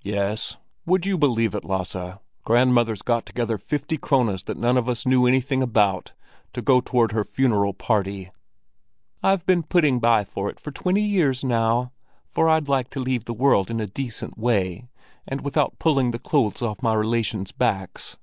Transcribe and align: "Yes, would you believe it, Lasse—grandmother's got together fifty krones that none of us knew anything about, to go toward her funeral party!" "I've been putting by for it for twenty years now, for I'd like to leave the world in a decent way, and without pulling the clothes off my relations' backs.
"Yes, 0.00 0.56
would 0.86 1.04
you 1.04 1.18
believe 1.18 1.54
it, 1.54 1.62
Lasse—grandmother's 1.62 3.02
got 3.02 3.26
together 3.26 3.58
fifty 3.58 3.98
krones 3.98 4.44
that 4.44 4.56
none 4.56 4.78
of 4.78 4.88
us 4.88 5.04
knew 5.04 5.26
anything 5.26 5.62
about, 5.62 6.14
to 6.54 6.62
go 6.62 6.80
toward 6.80 7.12
her 7.12 7.22
funeral 7.22 7.74
party!" 7.74 8.30
"I've 9.22 9.44
been 9.44 9.62
putting 9.62 10.00
by 10.00 10.24
for 10.24 10.48
it 10.48 10.58
for 10.58 10.70
twenty 10.70 11.02
years 11.02 11.44
now, 11.44 11.92
for 12.26 12.48
I'd 12.48 12.70
like 12.70 12.88
to 12.92 13.00
leave 13.00 13.26
the 13.26 13.34
world 13.34 13.70
in 13.70 13.78
a 13.78 13.84
decent 13.86 14.38
way, 14.38 14.88
and 15.28 15.42
without 15.42 15.78
pulling 15.78 16.12
the 16.12 16.18
clothes 16.18 16.62
off 16.62 16.82
my 16.82 16.94
relations' 16.94 17.52
backs. 17.52 18.16